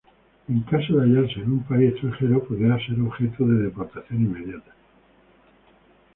[0.49, 4.73] En caso de hallarse en un país extranjero pudiera ser objeto de deportación inmediata.